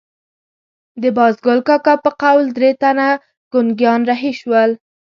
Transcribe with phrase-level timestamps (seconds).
[1.01, 3.07] د بازګل کاکا په قول درې تنه
[3.51, 4.71] ګونګیان رهي شول.